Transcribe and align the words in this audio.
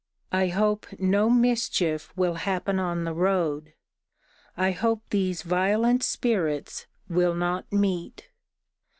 I 0.31 0.47
hope 0.47 0.87
no 0.97 1.29
mischief 1.29 2.11
will 2.17 2.33
happen 2.33 2.79
on 2.79 3.03
the 3.03 3.13
road. 3.13 3.75
I 4.57 4.71
hope 4.71 5.03
these 5.11 5.43
violent 5.43 6.01
spirits 6.01 6.87
will 7.07 7.35
not 7.35 7.71
meet. 7.71 8.27